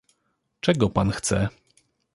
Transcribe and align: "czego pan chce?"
"czego 0.59 0.89
pan 0.89 1.11
chce?" 1.11 1.47